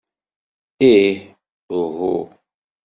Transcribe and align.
Ih, 0.89 1.21
uhu. 1.79 2.11